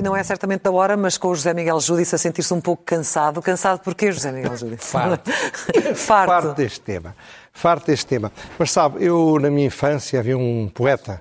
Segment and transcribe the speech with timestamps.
[0.00, 2.60] E não é certamente da hora, mas com o José Miguel Júdice a sentir-se um
[2.60, 3.42] pouco cansado.
[3.42, 4.86] Cansado porquê, José Miguel Júdice?
[4.86, 5.30] Farto.
[5.94, 6.30] Farto.
[6.32, 7.14] Farto deste tema.
[7.52, 8.32] Farto deste tema.
[8.58, 11.20] Mas sabe, eu na minha infância havia um poeta,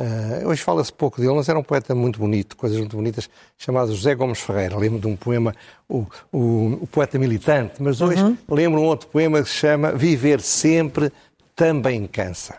[0.00, 3.28] uh, hoje fala-se pouco dele, mas era um poeta muito bonito, coisas muito bonitas,
[3.58, 4.78] chamado José Gomes Ferreira.
[4.78, 5.54] Lembro de um poema,
[5.86, 8.34] o, o, o poeta militante, mas hoje uhum.
[8.48, 11.12] lembro um outro poema que se chama Viver Sempre
[11.54, 12.54] Também Cansa.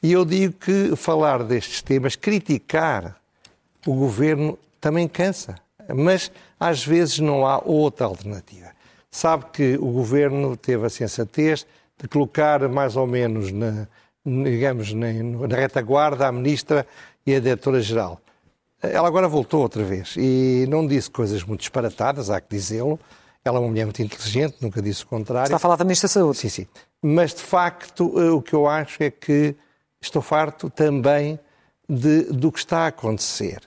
[0.00, 3.16] E eu digo que falar destes temas, criticar
[3.84, 5.56] o governo também cansa,
[5.94, 8.70] mas às vezes não há outra alternativa.
[9.10, 11.66] Sabe que o governo teve a sensatez
[11.98, 13.86] de colocar mais ou menos na,
[14.24, 16.86] digamos, na, na retaguarda a ministra
[17.26, 18.20] e a diretora-geral.
[18.82, 23.00] Ela agora voltou outra vez e não disse coisas muito disparatadas, há que dizê-lo.
[23.44, 25.46] Ela é uma mulher muito inteligente, nunca disse o contrário.
[25.46, 26.36] Está a falar da Ministra da Saúde.
[26.36, 26.66] Sim, sim.
[27.00, 29.54] Mas, de facto, eh, o que eu acho é que
[30.00, 31.38] estou farto também
[31.88, 33.60] de, do que está a acontecer.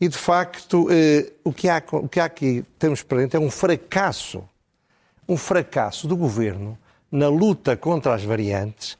[0.00, 3.50] E, de facto, eh, o, que há, o que há aqui, temos presente, é um
[3.50, 4.48] fracasso,
[5.28, 6.78] um fracasso do governo
[7.10, 8.96] na luta contra as variantes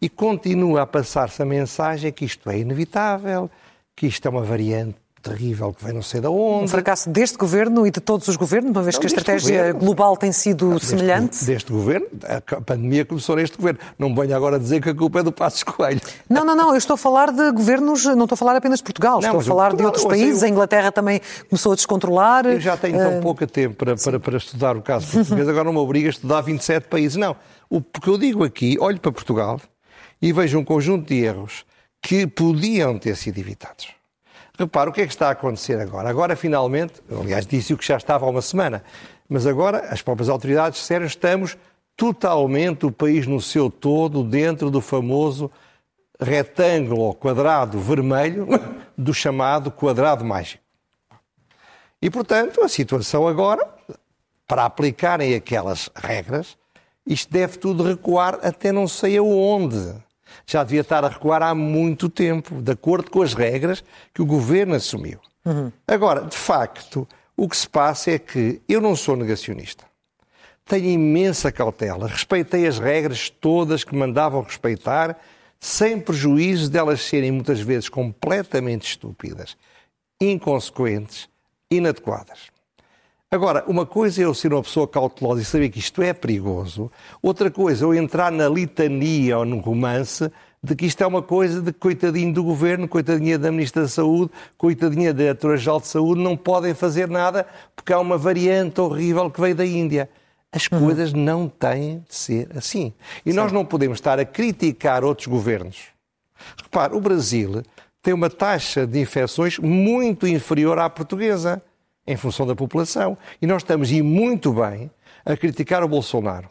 [0.00, 3.50] e continua a passar-se a mensagem que isto é inevitável,
[3.94, 6.64] que isto é uma variante terrível que vem não sei de onde.
[6.64, 9.56] Um fracasso deste governo e de todos os governos, uma vez não, que a estratégia
[9.58, 9.80] governo.
[9.80, 11.44] global tem sido semelhante?
[11.44, 13.78] Deste, governo, a pandemia começou neste governo.
[13.98, 16.00] Não venho agora dizer que a culpa é do Passos Coelho.
[16.28, 18.84] Não, não, não, eu estou a falar de governos, não estou a falar apenas de
[18.84, 21.74] Portugal, não, estou a falar Portugal, de outros países, eu, a Inglaterra também começou a
[21.74, 22.46] descontrolar.
[22.46, 23.22] Eu já tenho tão uh...
[23.22, 26.40] pouco tempo para, para, para estudar o caso português, agora não me obriga a estudar
[26.40, 27.16] 27 países.
[27.16, 27.36] Não,
[27.70, 29.60] o, porque eu digo aqui, olho para Portugal
[30.20, 31.64] e vejo um conjunto de erros
[32.00, 34.01] que podiam ter sido evitados.
[34.62, 36.08] Repara, o que é que está a acontecer agora?
[36.08, 38.84] Agora, finalmente, aliás, disse o que já estava há uma semana,
[39.28, 41.56] mas agora as próprias autoridades disseram estamos
[41.96, 45.50] totalmente o país no seu todo dentro do famoso
[46.20, 48.46] retângulo ou quadrado vermelho
[48.96, 50.62] do chamado quadrado mágico.
[52.00, 53.66] E, portanto, a situação agora,
[54.46, 56.56] para aplicarem aquelas regras,
[57.04, 59.92] isto deve tudo recuar até não sei aonde
[60.46, 63.82] já devia estar a recuar há muito tempo, de acordo com as regras
[64.12, 65.18] que o governo assumiu.
[65.44, 65.72] Uhum.
[65.86, 69.84] Agora, de facto, o que se passa é que eu não sou negacionista.
[70.64, 75.18] Tenho imensa cautela, respeitei as regras todas que mandavam respeitar,
[75.58, 79.56] sem prejuízo delas serem muitas vezes completamente estúpidas,
[80.20, 81.28] inconsequentes,
[81.70, 82.52] inadequadas.
[83.32, 86.92] Agora, uma coisa é eu ser uma pessoa cautelosa e saber que isto é perigoso,
[87.22, 90.30] outra coisa é eu entrar na litania ou no romance
[90.62, 94.30] de que isto é uma coisa de coitadinho do governo, coitadinha da Ministra da Saúde,
[94.58, 99.40] coitadinha da Diretora-Geral de Saúde, não podem fazer nada porque há uma variante horrível que
[99.40, 100.10] veio da Índia.
[100.52, 100.80] As uhum.
[100.80, 102.92] coisas não têm de ser assim.
[103.24, 105.84] E nós não podemos estar a criticar outros governos.
[106.62, 107.62] Repare, o Brasil
[108.02, 111.62] tem uma taxa de infecções muito inferior à portuguesa
[112.06, 113.16] em função da população.
[113.40, 114.90] E nós estamos, e muito bem,
[115.24, 116.48] a criticar o Bolsonaro.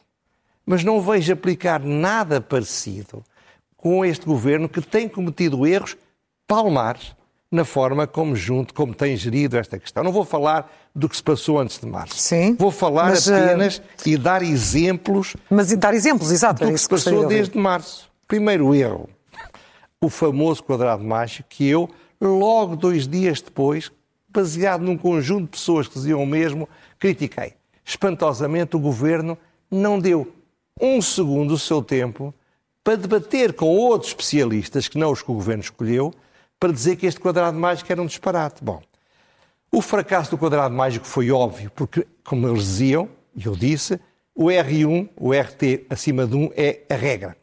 [0.66, 3.24] Mas não vejo aplicar nada parecido
[3.76, 5.98] com este governo que tem cometido erros
[6.48, 7.16] palmares
[7.52, 10.04] na forma como junto, como tem gerido esta questão.
[10.04, 12.16] Não vou falar do que se passou antes de março.
[12.16, 12.56] Sim.
[12.56, 13.82] Vou falar mas, apenas uh...
[14.06, 15.36] e dar exemplos.
[15.50, 16.64] Mas dar exemplos, exato.
[16.64, 18.10] Do que se passou desde março.
[18.28, 19.10] Primeiro erro,
[20.00, 21.90] o famoso quadrado mágico que eu,
[22.22, 23.92] logo dois dias depois,
[24.32, 27.54] baseado num conjunto de pessoas que diziam o mesmo, critiquei.
[27.84, 29.38] Espantosamente, o governo
[29.70, 30.34] não deu
[30.80, 32.34] um segundo do seu tempo
[32.84, 36.14] para debater com outros especialistas, que não os que o governo escolheu,
[36.60, 38.64] para dizer que este quadrado mágico era um disparate.
[38.64, 38.82] Bom,
[39.72, 44.00] o fracasso do quadrado mágico foi óbvio, porque, como eles diziam, e eu disse,
[44.36, 47.38] o R1, o RT acima de 1 é a regra.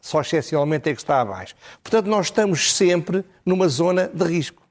[0.00, 1.54] Só excepcionalmente é que está abaixo.
[1.82, 4.62] Portanto, nós estamos sempre numa zona de risco.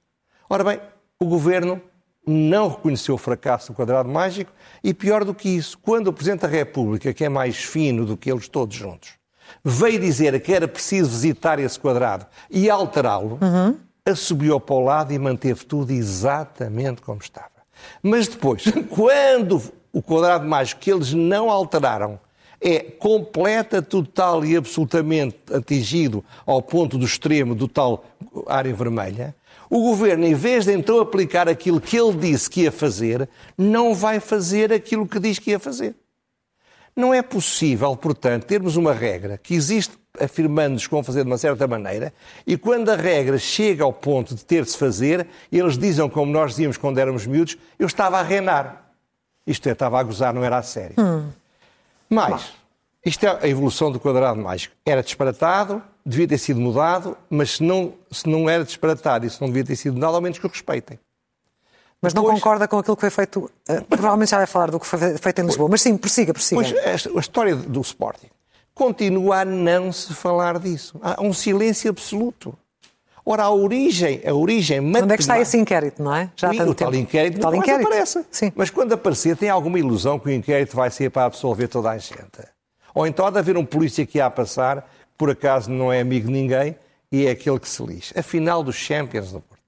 [0.49, 0.79] Ora bem,
[1.21, 1.79] o governo
[2.25, 4.51] não reconheceu o fracasso do quadrado mágico
[4.83, 8.17] e, pior do que isso, quando o Presidente da República, que é mais fino do
[8.17, 9.11] que eles todos juntos,
[9.63, 13.77] veio dizer que era preciso visitar esse quadrado e alterá-lo, uhum.
[14.03, 17.51] assobiu para o lado e manteve tudo exatamente como estava.
[18.01, 19.61] Mas depois, quando
[19.93, 22.19] o quadrado mágico que eles não alteraram
[22.59, 28.05] é completa, total e absolutamente atingido ao ponto do extremo do tal
[28.47, 29.35] área vermelha,
[29.71, 33.95] o governo, em vez de então aplicar aquilo que ele disse que ia fazer, não
[33.95, 35.95] vai fazer aquilo que diz que ia fazer.
[36.93, 41.37] Não é possível, portanto, termos uma regra que existe afirmando-nos que vão fazer de uma
[41.37, 42.13] certa maneira,
[42.45, 46.29] e quando a regra chega ao ponto de ter de se fazer, eles dizem, como
[46.33, 48.91] nós dizíamos quando éramos miúdos, eu estava a reinar.
[49.47, 50.95] Isto é, estava a gozar, não era a sério.
[50.99, 51.29] Hum.
[52.09, 52.51] Mas,
[53.05, 54.75] isto é a evolução do quadrado mágico.
[54.85, 59.41] Era disparatado, devia ter sido mudado, mas se não, se não era disparatado e se
[59.41, 60.99] não devia ter sido mudado, ao menos que o respeitem.
[62.01, 63.51] Mas não concorda com aquilo que foi feito.
[63.69, 66.61] Uh, provavelmente já vai falar do que foi feito em Lisboa, mas sim, prossiga, prossiga.
[66.61, 68.27] Pois a história do Sporting
[68.73, 70.99] continua a não se falar disso.
[71.01, 72.57] Há um silêncio absoluto.
[73.23, 75.03] Ora, a origem, a origem matemática...
[75.03, 76.31] Onde é que está esse inquérito, não é?
[76.35, 77.87] Já há tanto o tal inquérito não inquérito.
[77.87, 78.25] aparece.
[78.31, 78.51] Sim.
[78.55, 81.97] Mas quando aparecer, tem alguma ilusão que o inquérito vai ser para absolver toda a
[81.99, 82.41] gente.
[82.93, 85.91] Ou então há de haver um polícia que há a passar, que por acaso não
[85.91, 86.75] é amigo de ninguém,
[87.11, 88.19] e é aquele que se lixa.
[88.19, 89.61] A final dos Champions do Porto.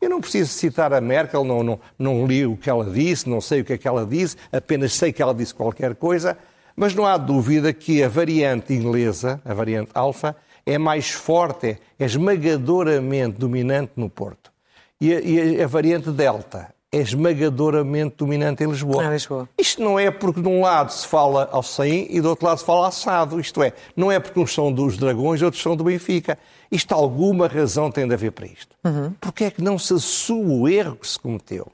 [0.00, 3.40] Eu não preciso citar a Merkel, não, não, não li o que ela disse, não
[3.40, 6.38] sei o que é que ela disse, apenas sei que ela disse qualquer coisa,
[6.74, 12.04] mas não há dúvida que a variante inglesa, a variante alfa, é mais forte, é
[12.04, 14.52] esmagadoramente dominante no Porto.
[15.00, 19.04] E a, e a variante Delta é esmagadoramente dominante em Lisboa.
[19.04, 19.48] É Lisboa.
[19.58, 22.58] Isto não é porque de um lado se fala ao 100 e do outro lado
[22.58, 23.38] se fala assado.
[23.38, 26.38] Isto é, não é porque uns são dos Dragões e outros são do Benfica.
[26.72, 28.74] Isto alguma razão tem de haver para isto.
[28.82, 29.12] Uhum.
[29.20, 31.70] Porque é que não se assume o erro que se cometeu?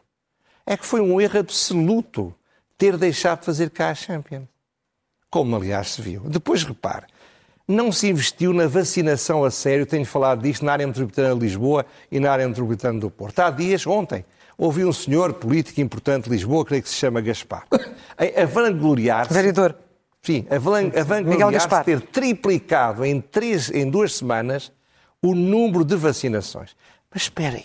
[0.67, 2.35] É que foi um erro absoluto
[2.77, 4.49] ter deixado de fazer cá a Champions.
[5.31, 6.23] Como, aliás, se viu.
[6.27, 7.07] Depois, repare,
[7.67, 11.87] não se investiu na vacinação a sério, tenho falado disto na área metropolitana de Lisboa
[12.11, 13.39] e na área metropolitana do Porto.
[13.39, 14.25] Há dias, ontem,
[14.65, 17.67] ouvi um senhor político importante de Lisboa, creio que se chama Gaspar,
[18.17, 19.35] a, vangloriar-se...
[19.35, 19.77] Vereador.
[20.23, 20.55] Sim, a,
[21.01, 24.71] a vangloriar-se ter triplicado em, três, em duas semanas
[25.21, 26.77] o número de vacinações.
[27.13, 27.65] Mas espera aí.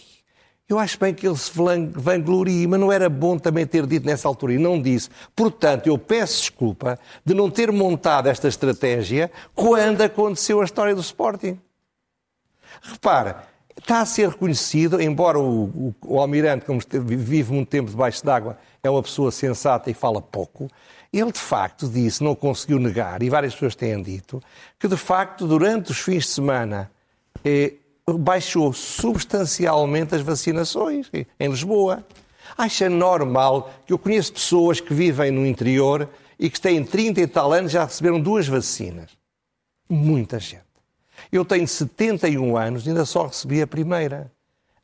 [0.67, 1.51] Eu acho bem que ele se
[1.93, 5.09] vanglorie, mas não era bom também ter dito nessa altura e não disse.
[5.33, 10.99] Portanto, eu peço desculpa de não ter montado esta estratégia quando aconteceu a história do
[10.99, 11.57] Sporting.
[12.81, 13.47] Repara,
[13.77, 18.57] está a ser reconhecido, embora o, o, o Almirante, como vive muito tempo debaixo d'água,
[18.83, 20.67] é uma pessoa sensata e fala pouco,
[21.11, 24.41] ele de facto disse, não conseguiu negar, e várias pessoas têm dito,
[24.79, 26.91] que de facto durante os fins de semana
[27.43, 27.73] eh,
[28.07, 31.09] baixou substancialmente as vacinações
[31.39, 32.05] em Lisboa.
[32.57, 36.09] Acha normal que eu conheço pessoas que vivem no interior
[36.39, 39.11] e que têm 30 e tal anos já receberam duas vacinas.
[39.89, 40.66] Muita gente.
[41.31, 44.31] Eu tenho 71 anos e ainda só recebi a primeira,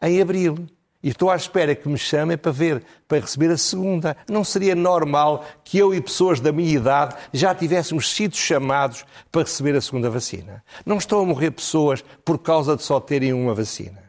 [0.01, 0.67] em abril.
[1.03, 4.15] E estou à espera que me chamem para ver, para receber a segunda.
[4.29, 9.41] Não seria normal que eu e pessoas da minha idade já tivéssemos sido chamados para
[9.41, 10.63] receber a segunda vacina.
[10.85, 14.01] Não estão a morrer pessoas por causa de só terem uma vacina.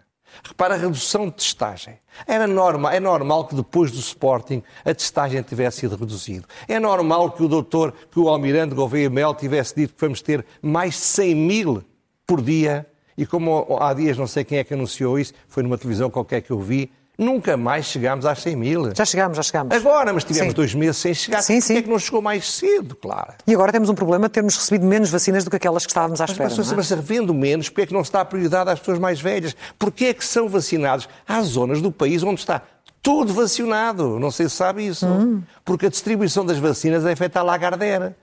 [0.42, 1.98] Repara a redução de testagem.
[2.26, 6.46] Era normal, é normal que depois do Sporting a testagem tivesse sido reduzida.
[6.68, 10.44] É normal que o doutor, que o almirante Gouveia Mel tivesse dito que vamos ter
[10.62, 11.84] mais de 100 mil
[12.26, 12.86] por dia
[13.16, 16.40] e como há dias não sei quem é que anunciou isso, foi numa televisão qualquer
[16.40, 18.94] que eu vi, nunca mais chegámos às 100 mil.
[18.94, 19.74] Já chegámos, já chegámos.
[19.74, 20.56] Agora, mas tivemos sim.
[20.56, 21.42] dois meses sem chegar.
[21.42, 21.74] Sim, sim.
[21.74, 23.34] Porquê é que não chegou mais cedo, claro?
[23.46, 26.20] E agora temos um problema de termos recebido menos vacinas do que aquelas que estávamos
[26.20, 26.50] à espera.
[26.50, 29.20] Mas, mas, mas vendo menos, porquê é que não se dá prioridade às pessoas mais
[29.20, 29.56] velhas?
[29.78, 31.08] Porquê é que são vacinados?
[31.26, 32.62] Há zonas do país onde está
[33.00, 34.18] tudo vacinado.
[34.18, 35.06] Não sei se sabe isso.
[35.06, 35.42] Hum.
[35.64, 38.14] Porque a distribuição das vacinas é feita à Lagardère.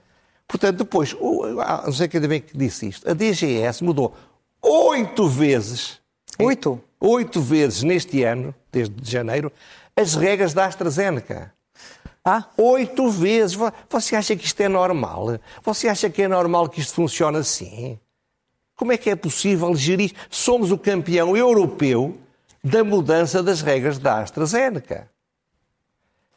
[0.52, 4.14] Portanto, depois, não sei quem bem que disse isto, a DGS mudou
[4.60, 5.98] oito vezes.
[6.38, 6.78] Oito?
[7.00, 9.50] Oito vezes neste ano, desde janeiro,
[9.96, 11.54] as regras da AstraZeneca.
[12.22, 12.44] Ah?
[12.58, 13.56] Oito vezes.
[13.88, 15.40] Você acha que isto é normal?
[15.64, 17.98] Você acha que é normal que isto funcione assim?
[18.76, 20.12] Como é que é possível gerir?
[20.28, 22.18] Somos o campeão europeu
[22.62, 25.10] da mudança das regras da AstraZeneca.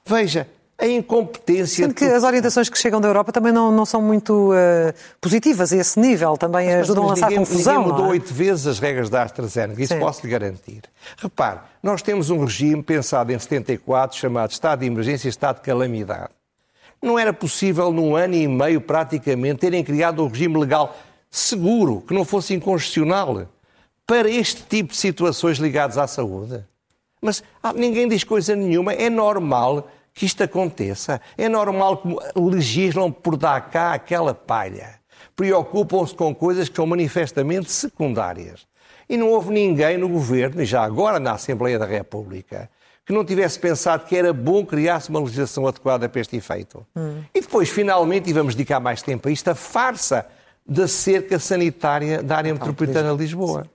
[0.05, 1.85] Veja, a incompetência.
[1.85, 5.71] Sendo que as orientações que chegam da Europa também não, não são muito uh, positivas
[5.71, 7.73] a esse nível, também mas, ajudam mas, a lançar ninguém, confusão.
[7.75, 8.09] Ninguém mudou é?
[8.09, 9.99] oito vezes as regras da AstraZeneca, isso Sim.
[9.99, 10.81] posso lhe garantir.
[11.17, 15.61] Repare, nós temos um regime pensado em 74 chamado Estado de Emergência e Estado de
[15.61, 16.29] Calamidade.
[17.01, 20.97] Não era possível, num ano e meio praticamente, terem criado um regime legal
[21.29, 23.47] seguro, que não fosse inconstitucional,
[24.05, 26.63] para este tipo de situações ligadas à saúde.
[27.21, 31.21] Mas ah, ninguém diz coisa nenhuma, é normal que isto aconteça.
[31.37, 34.95] É normal que legislam por dar cá aquela palha.
[35.35, 38.65] Preocupam-se com coisas que são manifestamente secundárias.
[39.07, 42.69] E não houve ninguém no governo, e já agora na Assembleia da República,
[43.05, 46.83] que não tivesse pensado que era bom criar-se uma legislação adequada para este efeito.
[46.95, 47.21] Hum.
[47.33, 50.25] E depois, finalmente, e vamos dedicar mais tempo a isto, a farsa
[50.65, 53.67] da cerca sanitária da área metropolitana de Lisboa,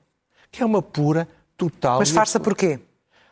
[0.51, 2.01] que é uma pura, total...
[2.01, 2.81] Mas farsa porquê?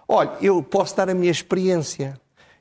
[0.07, 2.21] Olha, eu posso dar a minha experiência.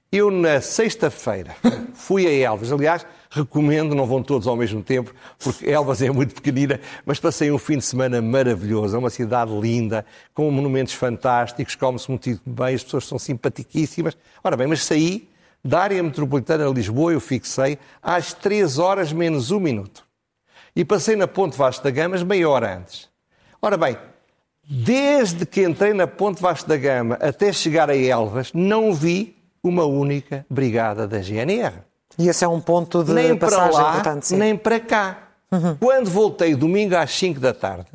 [0.10, 1.56] Eu, na sexta-feira,
[1.94, 2.72] fui a Elvas.
[2.72, 7.52] Aliás, recomendo, não vão todos ao mesmo tempo, porque Elvas é muito pequenina, mas passei
[7.52, 8.96] um fim de semana maravilhoso.
[8.96, 14.18] É uma cidade linda, com monumentos fantásticos, come-se muito bem, as pessoas são simpaticíssimas.
[14.44, 15.28] Ora bem, mas saí
[15.64, 20.06] da área metropolitana de Lisboa, eu fixei, às 3 horas menos um minuto.
[20.74, 23.10] E passei na Ponte Vasco da Gama meia hora antes.
[23.62, 23.98] Ora bem,
[24.70, 29.86] Desde que entrei na Ponte Vasco da Gama até chegar a Elvas, não vi uma
[29.86, 31.74] única brigada da GNR.
[32.18, 34.28] E esse é um ponto de nem passagem para lá, importante.
[34.28, 34.38] Sim.
[34.38, 35.18] Nem para cá.
[35.52, 35.76] Uhum.
[35.80, 37.90] Quando voltei domingo às 5 da tarde,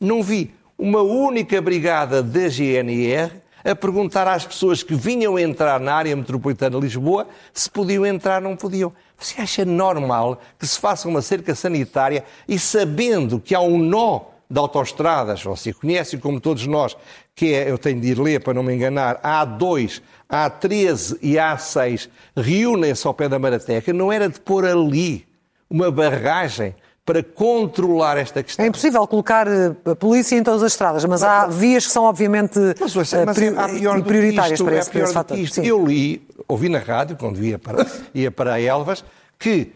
[0.00, 3.32] não vi uma única brigada da GNR
[3.64, 8.42] a perguntar às pessoas que vinham entrar na área metropolitana de Lisboa se podiam entrar
[8.42, 8.92] ou não podiam.
[9.18, 14.20] Você acha normal que se faça uma cerca sanitária e sabendo que há um nó
[14.50, 16.96] de autoestradas, você conhece como todos nós,
[17.34, 21.18] que é, eu tenho de ir ler para não me enganar, a A2, a A13
[21.20, 25.26] e a A6 reúnem-se ao pé da Marateca, não era de pôr ali
[25.68, 26.74] uma barragem
[27.04, 28.64] para controlar esta questão.
[28.64, 32.04] É impossível colocar eh, a polícia em todas as estradas, mas há vias que são
[32.04, 35.38] obviamente mas, mas, eh, prior, prioritárias isto, para esse, é para esse fator.
[35.62, 39.02] Eu li, ouvi na rádio, quando ia para, ia para Elvas,
[39.38, 39.72] que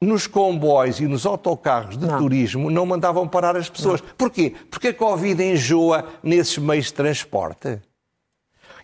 [0.00, 2.18] nos comboios e nos autocarros de não.
[2.18, 4.00] turismo não mandavam parar as pessoas.
[4.00, 4.08] Não.
[4.16, 4.54] Porquê?
[4.70, 7.80] Porque a Covid enjoa nesses meios de transporte.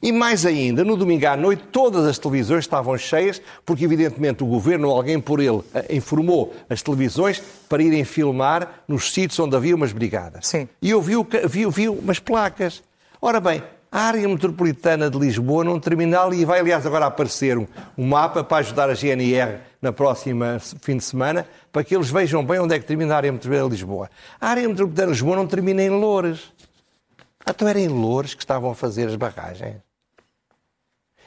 [0.03, 4.47] E mais ainda, no domingo à noite, todas as televisões estavam cheias, porque evidentemente o
[4.47, 9.57] governo, ou alguém por ele, eh, informou as televisões para irem filmar nos sítios onde
[9.57, 10.47] havia umas brigadas.
[10.47, 10.69] Sim.
[10.83, 11.15] E eu vi,
[11.49, 12.83] vi, vi umas placas.
[13.19, 13.63] Ora bem,
[13.95, 17.65] a área metropolitana de Lisboa num terminal e vai, aliás, agora aparecer um,
[17.97, 22.45] um, mapa para ajudar a GNR na próxima fim de semana, para que eles vejam
[22.45, 24.11] bem onde é que termina a área metropolitana de Lisboa.
[24.41, 26.41] A área metropolitana de Lisboa não termina em Loures.
[27.49, 29.77] Então era em Loures que estavam a fazer as barragens.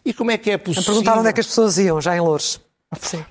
[0.03, 0.83] E como é que é possível...
[0.83, 2.59] A perguntar onde é que as pessoas iam, já em Loures.
[3.00, 3.24] Sim.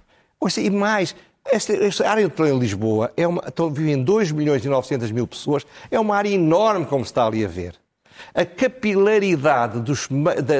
[0.56, 1.14] E mais,
[1.44, 5.66] esta, esta, área metropolitana de Lisboa é uma, vivem 2 milhões e 900 mil pessoas,
[5.90, 7.74] é uma área enorme, como se está ali a ver
[8.35, 10.08] a capilaridade dos,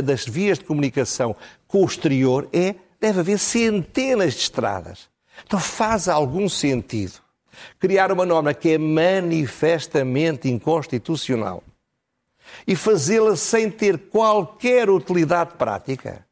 [0.05, 1.35] das vias de comunicação
[1.67, 5.09] com o exterior é, deve haver centenas de estradas.
[5.45, 7.21] Então faz algum sentido
[7.79, 11.63] criar uma norma que é manifestamente inconstitucional
[12.67, 16.25] e fazê-la sem ter qualquer utilidade prática?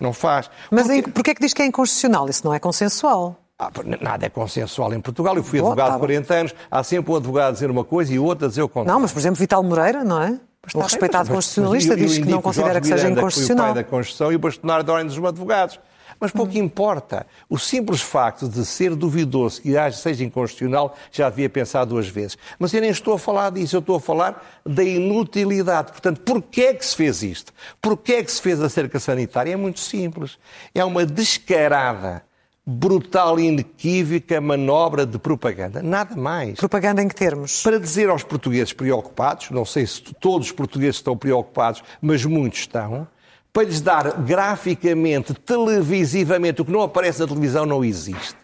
[0.00, 0.50] Não faz.
[0.70, 1.10] Mas Porque...
[1.10, 2.28] porquê é que diz que é inconstitucional?
[2.28, 3.40] Isso não é consensual.
[3.56, 5.36] Ah, nada é consensual em Portugal.
[5.36, 8.18] Eu fui advogado há 40 anos, há sempre um advogado a dizer uma coisa e
[8.18, 8.92] outro a dizer o contrário.
[8.92, 10.40] Não, mas por exemplo, Vital Moreira, não é?
[10.72, 13.66] O respeitado mas, constitucionalista mas, diz que não considera que seja inconstitucional.
[13.66, 15.80] Que foi o pai da Constituição e o bastonário da Ordem dos Advogados.
[16.18, 16.58] Mas pouco hum.
[16.58, 17.26] importa.
[17.48, 22.38] O simples facto de ser duvidoso que seja inconstitucional já devia pensar duas vezes.
[22.58, 25.92] Mas eu nem estou a falar disso, eu estou a falar da inutilidade.
[25.92, 27.52] Portanto, porquê é que se fez isto?
[27.80, 29.52] Porquê é que se fez a cerca sanitária?
[29.52, 30.38] É muito simples.
[30.74, 32.22] É uma descarada
[32.66, 35.82] brutal e inequívoca manobra de propaganda.
[35.82, 36.58] Nada mais.
[36.58, 37.62] Propaganda em que termos?
[37.62, 42.60] Para dizer aos portugueses preocupados, não sei se todos os portugueses estão preocupados, mas muitos
[42.60, 43.06] estão,
[43.52, 48.36] para lhes dar graficamente, televisivamente, o que não aparece na televisão não existe.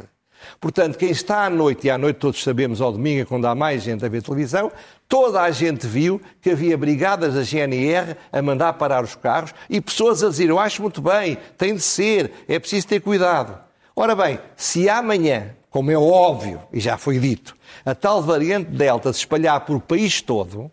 [0.60, 3.54] Portanto, quem está à noite, e à noite todos sabemos, ao domingo, é quando há
[3.54, 4.70] mais gente a ver televisão,
[5.08, 9.80] toda a gente viu que havia brigadas da GNR a mandar parar os carros e
[9.80, 13.69] pessoas a dizer: Eu acho muito bem, tem de ser, é preciso ter cuidado.
[14.02, 17.54] Ora bem, se amanhã, como é óbvio e já foi dito,
[17.84, 20.70] a tal variante Delta se espalhar por o país todo,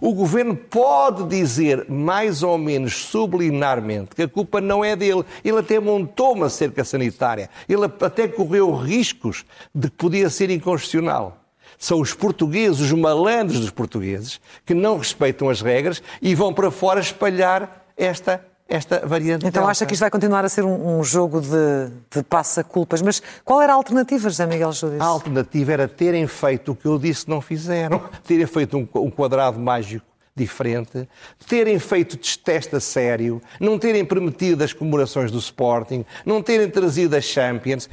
[0.00, 5.24] o governo pode dizer mais ou menos subliminarmente que a culpa não é dele.
[5.44, 7.50] Ele até montou uma cerca sanitária.
[7.68, 9.44] Ele até correu riscos
[9.74, 11.36] de que podia ser inconstitucional.
[11.76, 16.70] São os portugueses, os malandros dos portugueses, que não respeitam as regras e vão para
[16.70, 19.46] fora espalhar esta esta variante.
[19.46, 19.70] Então delta.
[19.70, 23.00] acha que isto vai continuar a ser um, um jogo de, de passa-culpas.
[23.00, 25.00] Mas qual era a alternativa, José Miguel Júdice?
[25.00, 28.02] A alternativa era terem feito o que eu disse que não fizeram.
[28.24, 30.04] terem feito um, um quadrado mágico
[30.36, 31.08] diferente,
[31.48, 37.16] terem feito teste a sério, não terem permitido as comemorações do Sporting, não terem trazido
[37.16, 37.90] as Champions,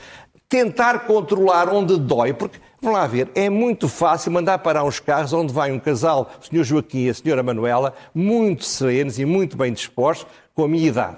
[0.48, 5.34] tentar controlar onde dói, porque, vamos lá ver, é muito fácil mandar parar uns carros
[5.34, 6.64] onde vai um casal, o Sr.
[6.64, 7.42] Joaquim e a Sra.
[7.42, 11.18] Manuela, muito serenos e muito bem dispostos, com a minha idade.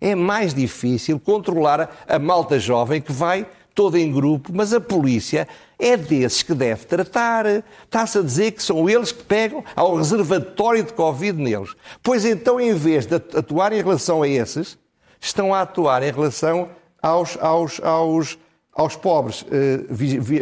[0.00, 5.48] É mais difícil controlar a malta jovem que vai toda em grupo, mas a polícia
[5.78, 7.46] é desses que deve tratar.
[7.46, 11.74] Está-se a dizer que são eles que pegam ao reservatório de Covid neles.
[12.02, 14.78] Pois então, em vez de atuar em relação a esses,
[15.20, 16.70] estão a atuar em relação
[17.02, 18.38] aos, aos, aos,
[18.72, 19.46] aos pobres uh,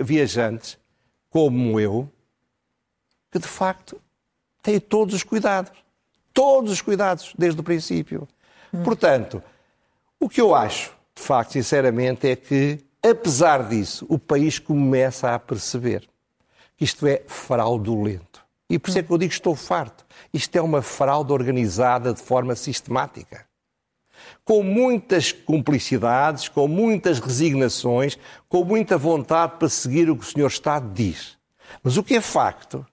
[0.05, 0.79] viajantes,
[1.31, 2.09] como eu,
[3.31, 4.01] que de facto
[4.63, 5.73] têm todos os cuidados
[6.35, 8.29] todos os cuidados desde o princípio.
[8.83, 9.43] Portanto,
[10.19, 15.39] o que eu acho, de facto, sinceramente, é que, apesar disso, o país começa a
[15.39, 16.09] perceber
[16.77, 18.43] que isto é fraudulento.
[18.69, 20.05] E por isso é que eu digo que estou farto.
[20.33, 23.47] Isto é uma fraude organizada de forma sistemática.
[24.45, 30.47] Com muitas cumplicidades, com muitas resignações, com muita vontade para seguir o que o Sr.
[30.47, 31.37] Estado diz.
[31.83, 32.85] Mas o que é facto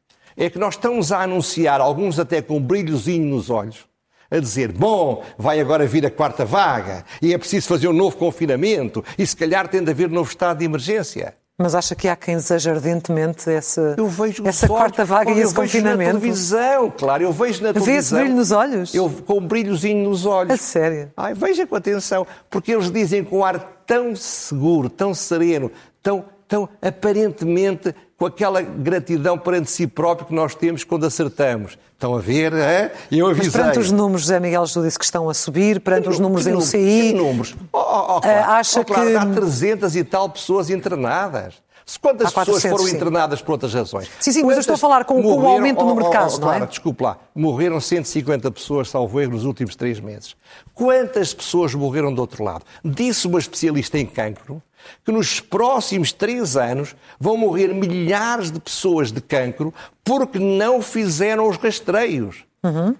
[0.41, 3.85] é que nós estamos a anunciar, alguns até com um brilhozinho nos olhos,
[4.29, 8.17] a dizer: bom, vai agora vir a quarta vaga e é preciso fazer um novo
[8.17, 11.35] confinamento e se calhar tem de haver um novo estado de emergência.
[11.59, 13.95] Mas acha que há quem deseja ardentemente essa,
[14.43, 16.15] essa quarta vaga e esse confinamento?
[16.15, 17.93] Eu vejo na televisão, claro, eu vejo na televisão.
[17.93, 18.95] Vê esse brilho nos olhos?
[18.95, 20.53] Eu, com um brilhozinho nos olhos.
[20.53, 21.11] A sério?
[21.15, 25.71] Ai, veja com atenção, porque eles dizem com um ar tão seguro, tão sereno,
[26.01, 31.77] tão, tão aparentemente com aquela gratidão perante si próprio que nós temos quando acertamos.
[31.93, 32.91] Estão a ver, é?
[33.09, 33.45] Eu avisei.
[33.45, 36.45] Mas perante os números, José Miguel Júlio disse que estão a subir, perante os números
[36.45, 37.11] em UCI...
[37.11, 37.55] Que números?
[37.71, 38.51] Oh, oh, oh, claro.
[38.51, 39.15] Acha oh, claro, que...
[39.15, 41.53] Há 300 e tal pessoas internadas.
[41.97, 42.95] Quantas 400, pessoas foram sim.
[42.95, 44.09] internadas por outras razões?
[44.19, 46.13] Sim, sim, mas eu estou a falar com, morreram, com o aumento do número de
[46.13, 46.65] casos, oh, oh, não é?
[46.65, 47.17] desculpe lá.
[47.35, 50.35] Morreram 150 pessoas, salvo erro, nos últimos três meses.
[50.73, 52.63] Quantas pessoas morreram do outro lado?
[52.83, 54.61] Disse uma especialista em cancro
[55.05, 61.47] que nos próximos três anos vão morrer milhares de pessoas de cancro porque não fizeram
[61.47, 62.45] os rastreios.
[62.63, 62.95] Uhum.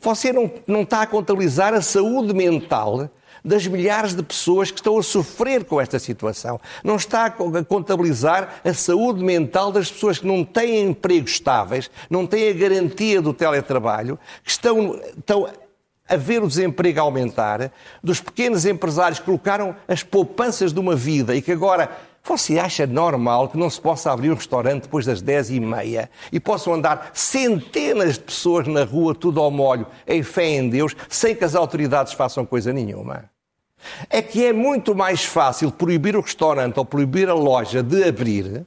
[0.00, 3.08] Você não, não está a contabilizar a saúde mental
[3.44, 6.60] das milhares de pessoas que estão a sofrer com esta situação.
[6.84, 7.30] Não está a
[7.64, 13.20] contabilizar a saúde mental das pessoas que não têm empregos estáveis, não têm a garantia
[13.20, 15.48] do teletrabalho, que estão, estão
[16.08, 17.72] a ver o desemprego aumentar,
[18.02, 21.90] dos pequenos empresários que colocaram as poupanças de uma vida e que agora
[22.24, 26.08] você acha normal que não se possa abrir um restaurante depois das 10 e meia
[26.30, 30.94] e possam andar centenas de pessoas na rua, tudo ao molho, em fé em Deus,
[31.08, 33.31] sem que as autoridades façam coisa nenhuma?
[34.08, 38.66] É que é muito mais fácil proibir o restaurante ou proibir a loja de abrir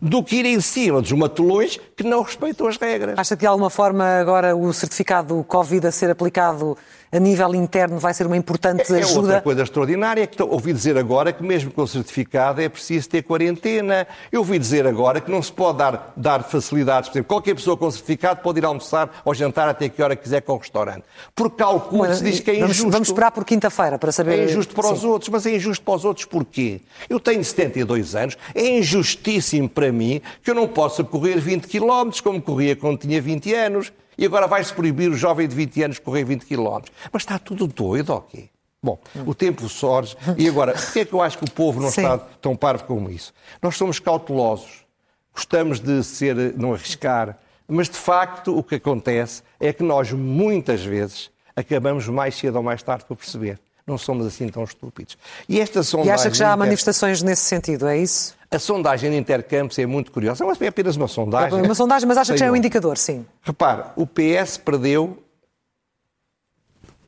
[0.00, 3.18] do que ir em cima dos matulões que não respeitam as regras.
[3.18, 6.76] Acha que de alguma forma agora o certificado Covid a ser aplicado
[7.10, 9.04] a nível interno vai ser uma importante é, ajuda.
[9.04, 12.68] É outra coisa extraordinária é que ouvi dizer agora que mesmo com o certificado é
[12.68, 14.06] preciso ter quarentena.
[14.30, 17.08] Eu ouvi dizer agora que não se pode dar, dar facilidades.
[17.08, 20.42] Por exemplo, qualquer pessoa com certificado pode ir almoçar ou jantar até que hora quiser
[20.42, 21.04] com o restaurante.
[21.34, 22.82] Por cálculo se diz que é injusto.
[22.82, 24.38] Vamos, vamos esperar por quinta-feira para saber...
[24.38, 24.94] É injusto para Sim.
[24.94, 26.80] os outros, mas é injusto para os outros porquê?
[27.08, 32.10] Eu tenho 72 anos, é injustíssimo para mim que eu não possa correr 20 km
[32.22, 33.92] como corria quando tinha 20 anos.
[34.18, 36.78] E agora vai-se proibir o jovem de 20 anos correr 20 km.
[37.12, 38.48] Mas está tudo doido, ok?
[38.82, 40.16] Bom, o tempo sorge.
[40.38, 42.02] E agora, porquê é que eu acho que o povo não Sim.
[42.02, 43.32] está tão parvo como isso?
[43.60, 44.86] Nós somos cautelosos,
[45.34, 50.84] gostamos de ser, não arriscar, mas de facto o que acontece é que nós muitas
[50.84, 53.58] vezes acabamos mais cedo ou mais tarde por perceber.
[53.86, 55.16] Não somos assim tão estúpidos.
[55.48, 56.10] E esta sondagem.
[56.10, 58.34] E acha que já há manifestações nesse sentido, é isso?
[58.50, 60.44] A sondagem de Intercampos é muito curiosa.
[60.60, 61.58] É apenas uma sondagem.
[61.58, 63.24] É uma sondagem, mas acha que já é um indicador, sim.
[63.42, 65.22] Repare, o PS perdeu,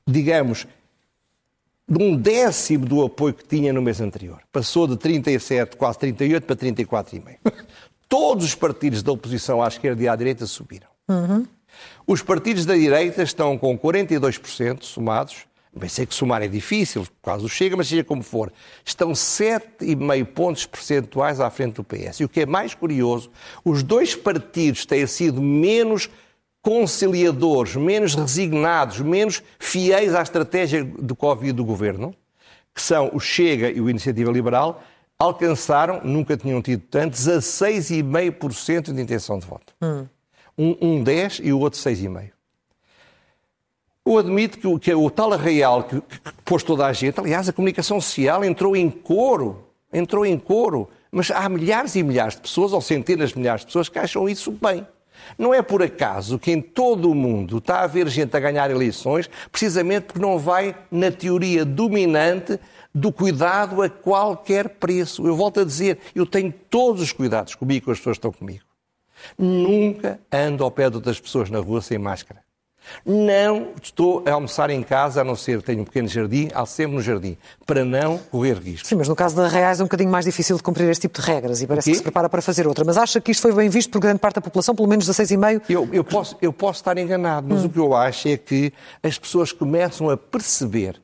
[0.07, 0.69] digamos,
[1.89, 4.41] de um décimo do apoio que tinha no mês anterior.
[4.53, 7.39] Passou de 37, quase 38, para 34,5.
[8.09, 10.89] Todos os partidos da oposição à esquerda e à direita subiram.
[11.09, 11.45] Uhum.
[12.07, 17.27] Os partidos da direita estão com 42% somados Bem, sei que somar é difícil, por
[17.31, 18.53] causa do Chega, mas seja como for,
[18.85, 22.21] estão 7,5 pontos percentuais à frente do PS.
[22.21, 23.31] E o que é mais curioso,
[23.65, 26.09] os dois partidos têm sido menos
[26.63, 32.15] conciliadores, menos resignados, menos fiéis à estratégia de Covid do governo,
[32.75, 34.83] que são o Chega e o Iniciativa Liberal,
[35.19, 39.75] alcançaram, nunca tinham tido tanto, 16,5% de intenção de voto.
[39.83, 40.07] Hum.
[40.57, 42.38] Um, um 10 e o outro 6,5%.
[44.09, 47.47] Eu admito que o, que o tal arraial que, que pôs toda a gente, aliás,
[47.47, 52.41] a comunicação social entrou em coro, entrou em coro, mas há milhares e milhares de
[52.41, 54.87] pessoas, ou centenas de milhares de pessoas, que acham isso bem.
[55.37, 58.71] Não é por acaso que em todo o mundo está a haver gente a ganhar
[58.71, 62.59] eleições, precisamente porque não vai na teoria dominante
[62.95, 65.27] do cuidado a qualquer preço.
[65.27, 68.33] Eu volto a dizer, eu tenho todos os cuidados comigo, com as pessoas que estão
[68.33, 68.65] comigo.
[69.37, 72.48] Nunca ando ao pé de outras pessoas na rua sem máscara.
[73.05, 76.97] Não estou a almoçar em casa, a não ser tenho um pequeno jardim, há sempre
[76.97, 78.87] no jardim, para não correr risco.
[78.87, 81.21] Sim, mas no caso da Reais é um bocadinho mais difícil de cumprir este tipo
[81.21, 82.85] de regras e parece que se prepara para fazer outra.
[82.85, 85.63] Mas acha que isto foi bem visto por grande parte da população, pelo menos 16,5%?
[85.69, 87.67] Eu, eu, posso, eu posso estar enganado, mas hum.
[87.67, 88.73] o que eu acho é que
[89.03, 91.01] as pessoas começam a perceber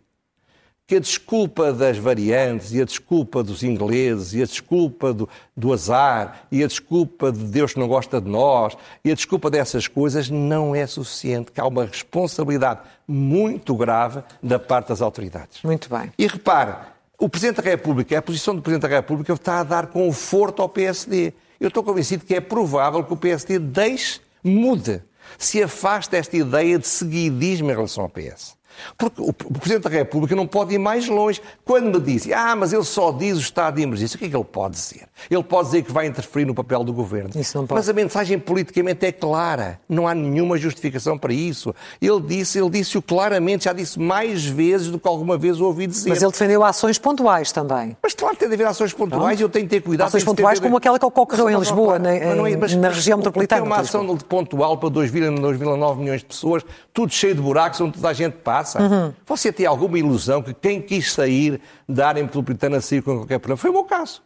[0.87, 5.73] que a desculpa das variantes e a desculpa dos ingleses e a desculpa do, do,
[5.73, 9.89] azar e a desculpa de Deus que não gosta de nós e a desculpa dessas
[9.89, 15.63] coisas não é suficiente, que há uma responsabilidade muito grave da parte das autoridades.
[15.63, 16.13] Muito bem.
[16.19, 16.75] E repare,
[17.19, 20.69] o Presidente da República, a posição do Presidente da República está a dar conforto ao
[20.69, 21.33] PSD.
[21.59, 25.03] Eu estou convencido que é provável que o PSD deixe, mude,
[25.39, 28.55] se afaste desta ideia de seguidismo em relação ao PS.
[28.97, 31.41] Porque o Presidente da República não pode ir mais longe.
[31.65, 34.29] Quando me diz, ah, mas ele só diz o estado de emergência, o que é
[34.29, 35.09] que ele pode dizer?
[35.31, 37.31] Ele pode dizer que vai interferir no papel do governo.
[37.35, 37.79] Isso não pode.
[37.79, 39.81] Mas a mensagem politicamente é clara.
[39.89, 41.75] Não há nenhuma justificação para isso.
[42.01, 45.87] Ele disse, ele disse-o claramente, já disse mais vezes do que alguma vez o ouvi
[45.87, 46.09] dizer.
[46.09, 47.97] Mas ele defendeu ações pontuais também.
[48.03, 50.09] Mas claro, tem de haver ações pontuais e eu tenho de ter cuidado.
[50.09, 53.63] Ações pontuais como aquela que ocorreu em Lisboa, na, é, mas, na região metropolitana.
[53.63, 57.93] Tem uma ação de pontual para 2,9 milhões de pessoas, tudo cheio de buracos onde
[57.93, 58.64] toda a gente passa.
[58.81, 59.13] Uhum.
[59.27, 63.57] Você tem alguma ilusão que quem quis sair da área metropolitana saiu com qualquer problema?
[63.57, 64.23] Foi o meu caso.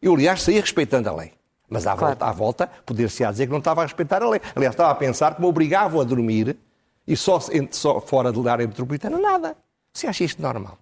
[0.00, 1.32] Eu, aliás, saí respeitando a lei.
[1.68, 2.14] Mas à claro.
[2.14, 4.40] volta, à volta poder-se-á dizer que não estava a respeitar a lei.
[4.54, 6.56] Aliás, estava a pensar que me obrigavam a dormir
[7.06, 7.38] e só,
[7.70, 9.56] só fora da área metropolitana, nada.
[9.92, 10.78] Você acha isto normal?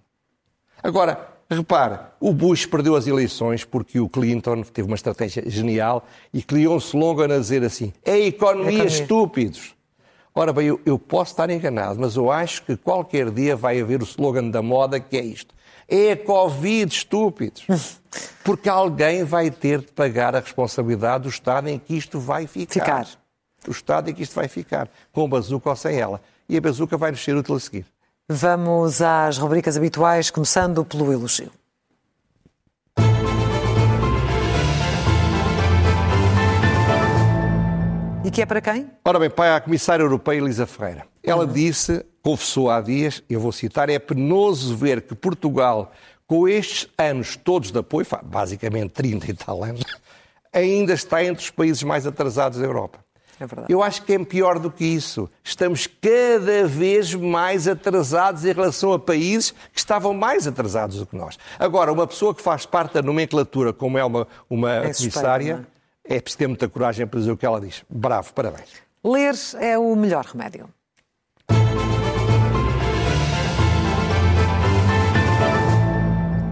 [0.82, 6.42] Agora, repare, o Bush perdeu as eleições porque o Clinton teve uma estratégia genial e
[6.42, 8.84] criou um slogan a dizer assim: é economia, economia.
[8.84, 9.74] estúpidos.
[10.34, 14.00] Ora bem, eu, eu, posso estar enganado, mas eu acho que qualquer dia vai haver
[14.00, 15.54] o slogan da moda que é isto.
[15.86, 17.66] É a Covid, estúpidos.
[18.42, 23.04] Porque alguém vai ter de pagar a responsabilidade do Estado em que isto vai ficar.
[23.04, 23.08] Ficar.
[23.68, 26.20] O Estado em que isto vai ficar, com a bazuca ou sem ela.
[26.48, 27.86] E a bazuca vai nos ser útil a seguir.
[28.28, 31.50] Vamos às rubricas habituais, começando pelo elogio.
[38.32, 38.90] Que é para quem?
[39.04, 41.06] Ora bem, para a Comissária Europeia Elisa Ferreira.
[41.22, 41.52] Ela uhum.
[41.52, 45.92] disse, confessou há dias, eu vou citar, é penoso ver que Portugal,
[46.26, 49.84] com estes anos todos de apoio, basicamente 30 e tal anos,
[50.50, 53.00] ainda está entre os países mais atrasados da Europa.
[53.38, 53.72] É verdade.
[53.72, 55.28] Eu acho que é pior do que isso.
[55.42, 61.16] Estamos cada vez mais atrasados em relação a países que estavam mais atrasados do que
[61.16, 61.38] nós.
[61.58, 65.66] Agora, uma pessoa que faz parte da nomenclatura, como é uma, uma é comissária,
[66.04, 67.84] é preciso ter muita coragem para dizer o que ela diz.
[67.88, 68.70] Bravo, parabéns.
[69.04, 70.68] Ler é o melhor remédio.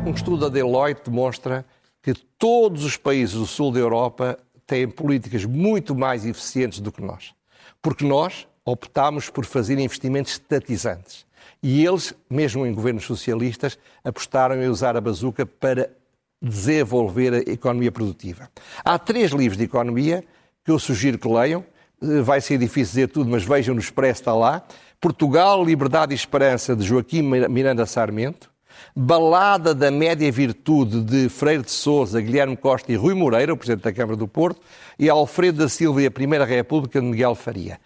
[0.07, 1.65] Um estudo da Deloitte demonstra
[2.03, 7.03] que todos os países do sul da Europa têm políticas muito mais eficientes do que
[7.03, 7.35] nós.
[7.83, 11.27] Porque nós optámos por fazer investimentos estatizantes.
[11.63, 15.91] E eles, mesmo em governos socialistas, apostaram em usar a bazuca para
[16.41, 18.49] desenvolver a economia produtiva.
[18.85, 20.25] Há três livros de economia
[20.65, 21.65] que eu sugiro que leiam.
[22.03, 24.63] Eh, vai ser difícil dizer tudo, mas vejam no Expresso, está lá.
[25.01, 28.51] Portugal, Liberdade e Esperança, de Joaquim Miranda Sarmento.
[28.97, 33.85] Balada da Média Virtude, de Freire de Souza, Guilherme Costa e Rui Moreira, o Presidente
[33.85, 34.61] da Câmara do Porto.
[34.99, 37.79] E Alfredo da Silva e a Primeira República, de Miguel Faria.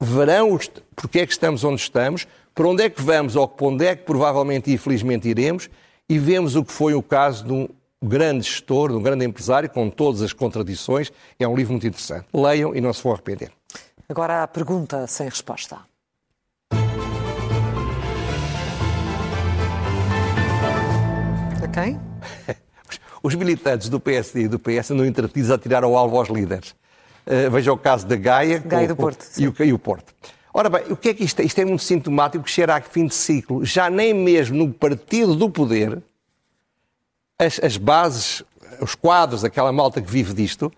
[0.00, 0.58] Verão
[0.94, 3.96] porque é que estamos onde estamos, para onde é que vamos ou para onde é
[3.96, 5.68] que provavelmente e infelizmente iremos,
[6.08, 7.68] e vemos o que foi o caso de um
[8.02, 11.12] grande gestor, um grande empresário, com todas as contradições.
[11.38, 12.26] É um livro muito interessante.
[12.32, 13.50] Leiam e não se vão arrepender.
[14.08, 15.78] Agora a pergunta sem resposta.
[21.62, 22.00] A quem?
[23.22, 26.70] Os militantes do PSD e do PS andam entretidos a tirar ao alvo aos líderes.
[27.26, 29.78] Uh, veja o caso da Gaia, Gaia com, do Porto, com, e, o, e o
[29.78, 30.14] Porto.
[30.54, 31.44] Ora bem, o que é que isto é?
[31.44, 33.64] Isto é muito sintomático que cheira a fim de ciclo.
[33.64, 36.02] Já nem mesmo no partido do poder
[37.38, 38.42] as, as bases,
[38.80, 40.72] os quadros, aquela malta que vive disto,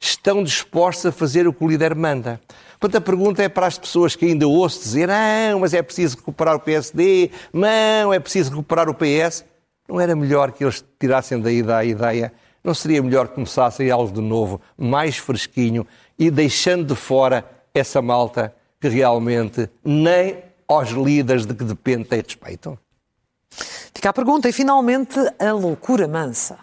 [0.00, 2.40] estão dispostos a fazer o que o líder manda.
[2.80, 6.16] Portanto, a pergunta é para as pessoas que ainda ouço dizer não, mas é preciso
[6.16, 9.44] recuperar o PSD, não, é preciso recuperar o PS.
[9.88, 12.32] Não era melhor que eles tirassem daí da ideia?
[12.64, 15.86] Não seria melhor que começassem algo de novo, mais fresquinho
[16.18, 22.20] e deixando de fora essa malta que realmente nem aos líderes de que depende tem
[22.20, 22.78] respeito?
[23.96, 26.58] Fica a pergunta, e finalmente a loucura mansa.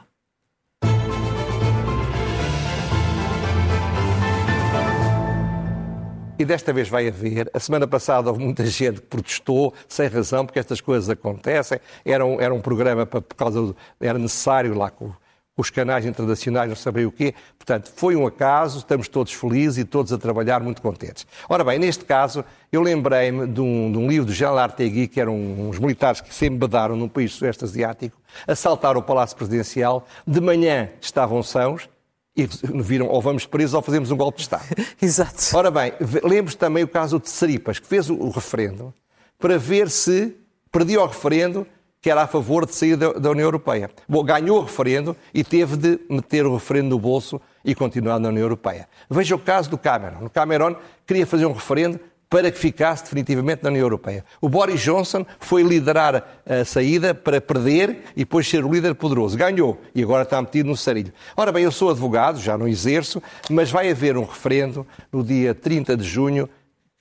[6.38, 7.50] E desta vez vai haver.
[7.52, 11.80] A semana passada houve muita gente que protestou, sem razão, porque estas coisas acontecem.
[12.06, 13.60] Era um, era um programa para, por causa.
[13.60, 15.12] Do, era necessário lá com
[15.56, 17.34] os canais internacionais, não sabem o quê.
[17.58, 21.28] Portanto, foi um acaso, estamos todos felizes e todos a trabalhar muito contentes.
[21.48, 25.22] Ora bem, neste caso, eu lembrei-me de, um, de um, livro de Jean Lartegui, que
[25.22, 30.42] eram uns militares que se embadaram num país sudeste asiático, assaltaram o Palácio Presidencial, de
[30.42, 31.88] manhã estavam sãos,
[32.36, 32.50] e
[32.82, 34.66] viram ou vamos presos ou fazemos um golpe de Estado.
[35.00, 35.56] Exato.
[35.56, 38.92] Ora bem, lembro também o caso de Seripas, que fez o, o referendo
[39.38, 40.36] para ver se
[40.72, 41.68] perdia o referendo
[42.04, 43.90] que era a favor de sair da, da, União Europeia.
[44.10, 48.28] Bom, ganhou o referendo e teve de meter o referendo no bolso e continuar na
[48.28, 48.90] União Europeia.
[49.10, 50.26] Veja o caso do Cameron.
[50.26, 50.76] O Cameron
[51.08, 51.98] queria fazer um referendo
[52.30, 54.26] para que ficasse definitivamente na União Europeia.
[54.42, 59.38] O Boris Johnson foi liderar a saída para perder e depois ser o líder poderoso.
[59.38, 61.14] Ganhou e agora está metido no sarilho.
[61.38, 65.56] Ora bem, eu sou advogado, já não exerço, mas vai haver um referendo no dia
[65.56, 66.50] 30 de junho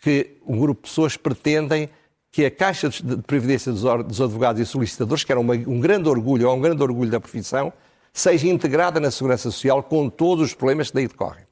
[0.01, 1.89] que um grupo de pessoas pretendem
[2.33, 6.49] que a Caixa de Previdência dos Advogados e Solicitadores, que era uma, um grande orgulho,
[6.49, 7.71] ou um grande orgulho da profissão,
[8.11, 11.45] seja integrada na Segurança Social com todos os problemas que daí decorrem.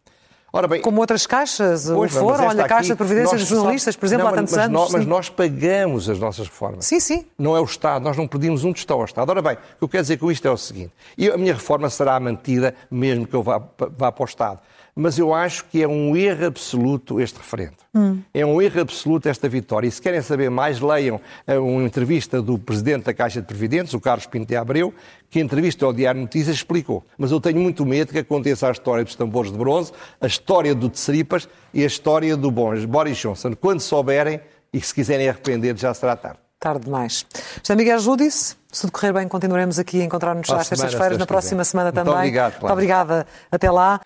[0.53, 3.95] Ora bem, Como outras caixas, pois, o FOR, olha, a Caixa de Previdência dos jornalistas,
[3.95, 4.81] por exemplo, não, há tantos mas, anos.
[4.81, 6.87] Nós, mas nós pagamos as nossas reformas.
[6.87, 7.27] Sim, sim.
[7.39, 9.29] Não é o Estado, nós não pedimos um tostão ao Estado.
[9.29, 10.93] Ora bem, o que eu quero dizer com isto é o seguinte,
[11.33, 13.63] a minha reforma será mantida mesmo que eu vá,
[13.97, 14.61] vá para o Estado
[14.95, 17.77] mas eu acho que é um erro absoluto este referendo.
[17.95, 18.21] Hum.
[18.33, 19.89] É um erro absoluto esta vitória.
[19.89, 23.95] E se querem saber mais, leiam eh, uma entrevista do Presidente da Caixa de Previdentes,
[23.95, 24.95] o Carlos Pinto de Abreu,
[25.29, 27.05] que em entrevista ao Diário Notícias explicou.
[27.17, 30.75] Mas eu tenho muito medo que aconteça a história dos tambores de bronze, a história
[30.75, 33.55] do Tesseripas e a história do Boris Johnson.
[33.55, 34.41] Quando souberem
[34.73, 36.39] e se quiserem arrepender, já será tarde.
[36.61, 37.25] Tarde demais.
[37.63, 41.65] José Miguel Júdice, se tudo correr bem, continuaremos aqui a encontrar-nos às sextas-feiras, na próxima
[41.65, 42.13] semana também.
[42.13, 42.51] Muito obrigado.
[42.53, 42.67] Claro.
[42.67, 43.27] Muito obrigada.
[43.51, 44.01] Até lá.